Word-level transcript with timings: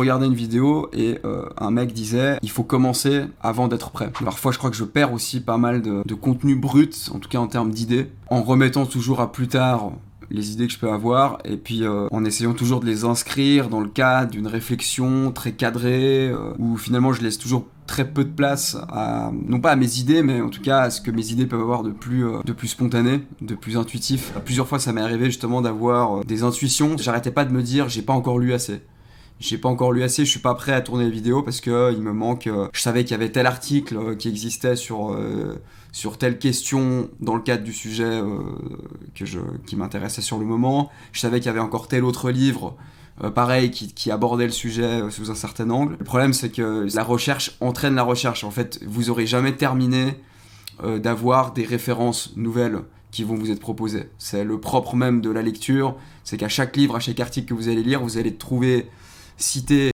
regardais 0.00 0.26
une 0.26 0.34
vidéo 0.34 0.88
et 0.92 1.18
euh, 1.24 1.44
un 1.56 1.70
mec 1.70 1.92
disait 1.92 2.38
il 2.42 2.50
faut 2.50 2.62
commencer 2.62 3.24
avant 3.40 3.68
d'être 3.68 3.90
prêt. 3.90 4.10
Parfois, 4.24 4.52
je 4.52 4.58
crois 4.58 4.70
que 4.70 4.76
je 4.76 4.84
perds 4.84 5.12
aussi 5.12 5.40
pas 5.40 5.58
mal 5.58 5.82
de, 5.82 6.14
contenu 6.14 6.54
brut, 6.56 7.10
en 7.14 7.18
tout 7.18 7.28
cas 7.28 7.38
en 7.38 7.46
termes 7.46 7.70
d'idées, 7.70 8.10
en 8.28 8.42
remettant 8.42 8.86
toujours 8.86 9.20
à 9.20 9.32
plus 9.32 9.48
tard 9.48 9.92
les 10.30 10.52
idées 10.52 10.66
que 10.66 10.72
je 10.72 10.78
peux 10.78 10.90
avoir 10.90 11.38
et 11.44 11.56
puis 11.56 11.82
euh, 11.82 12.06
en 12.10 12.24
essayant 12.24 12.52
toujours 12.52 12.80
de 12.80 12.86
les 12.86 13.04
inscrire 13.04 13.68
dans 13.68 13.80
le 13.80 13.88
cadre 13.88 14.30
d'une 14.30 14.46
réflexion 14.46 15.32
très 15.32 15.52
cadrée 15.52 16.28
euh, 16.28 16.52
où 16.58 16.76
finalement 16.76 17.12
je 17.12 17.22
laisse 17.22 17.38
toujours 17.38 17.66
très 17.86 18.08
peu 18.08 18.24
de 18.24 18.30
place 18.30 18.76
à 18.88 19.32
non 19.32 19.60
pas 19.60 19.72
à 19.72 19.76
mes 19.76 19.98
idées 19.98 20.22
mais 20.22 20.40
en 20.40 20.48
tout 20.48 20.62
cas 20.62 20.82
à 20.82 20.90
ce 20.90 21.00
que 21.00 21.10
mes 21.10 21.32
idées 21.32 21.46
peuvent 21.46 21.60
avoir 21.60 21.82
de 21.82 21.90
plus 21.90 22.26
euh, 22.26 22.42
de 22.44 22.52
plus 22.52 22.68
spontané, 22.68 23.22
de 23.40 23.54
plus 23.54 23.76
intuitif. 23.76 24.32
Plusieurs 24.44 24.68
fois 24.68 24.78
ça 24.78 24.92
m'est 24.92 25.00
arrivé 25.00 25.26
justement 25.26 25.60
d'avoir 25.60 26.24
des 26.24 26.44
intuitions, 26.44 26.96
j'arrêtais 26.96 27.32
pas 27.32 27.44
de 27.44 27.52
me 27.52 27.62
dire 27.62 27.88
j'ai 27.88 28.02
pas 28.02 28.12
encore 28.12 28.38
lu 28.38 28.52
assez 28.52 28.82
j'ai 29.40 29.58
pas 29.58 29.68
encore 29.68 29.92
lu 29.92 30.02
assez, 30.02 30.24
je 30.24 30.30
suis 30.30 30.40
pas 30.40 30.54
prêt 30.54 30.72
à 30.72 30.80
tourner 30.80 31.04
les 31.04 31.10
vidéos 31.10 31.42
parce 31.42 31.60
que 31.60 31.92
il 31.92 32.02
me 32.02 32.12
manque. 32.12 32.48
je 32.72 32.80
savais 32.80 33.04
qu'il 33.04 33.12
y 33.12 33.14
avait 33.14 33.32
tel 33.32 33.46
article 33.46 34.16
qui 34.16 34.28
existait 34.28 34.76
sur 34.76 35.16
sur 35.92 36.18
telle 36.18 36.38
question 36.38 37.08
dans 37.20 37.34
le 37.34 37.42
cadre 37.42 37.64
du 37.64 37.72
sujet 37.72 38.04
euh, 38.04 38.38
que 39.14 39.26
je, 39.26 39.40
qui 39.66 39.76
m'intéressait 39.76 40.22
sur 40.22 40.38
le 40.38 40.44
moment. 40.44 40.90
Je 41.12 41.20
savais 41.20 41.40
qu'il 41.40 41.46
y 41.46 41.50
avait 41.50 41.60
encore 41.60 41.88
tel 41.88 42.04
autre 42.04 42.30
livre, 42.30 42.76
euh, 43.22 43.30
pareil, 43.30 43.70
qui, 43.70 43.92
qui, 43.92 44.10
abordait 44.10 44.46
le 44.46 44.52
sujet 44.52 45.02
euh, 45.02 45.10
sous 45.10 45.30
un 45.30 45.34
certain 45.34 45.68
angle. 45.70 45.96
Le 45.98 46.04
problème, 46.04 46.32
c'est 46.32 46.50
que 46.50 46.86
la 46.94 47.02
recherche 47.02 47.56
entraîne 47.60 47.94
la 47.94 48.02
recherche. 48.02 48.44
En 48.44 48.50
fait, 48.50 48.80
vous 48.86 49.10
aurez 49.10 49.26
jamais 49.26 49.56
terminé 49.56 50.16
d'avoir 51.02 51.52
des 51.52 51.64
références 51.64 52.32
nouvelles 52.36 52.78
qui 53.10 53.22
vont 53.22 53.34
vous 53.34 53.50
être 53.50 53.60
proposées. 53.60 54.08
C'est 54.16 54.44
le 54.44 54.58
propre 54.58 54.96
même 54.96 55.20
de 55.20 55.28
la 55.28 55.42
lecture, 55.42 55.94
c'est 56.24 56.38
qu'à 56.38 56.48
chaque 56.48 56.74
livre, 56.74 56.96
à 56.96 57.00
chaque 57.00 57.20
article 57.20 57.48
que 57.48 57.54
vous 57.54 57.68
allez 57.68 57.82
lire, 57.82 58.00
vous 58.00 58.16
allez 58.16 58.34
trouver 58.34 58.88
cité 59.40 59.88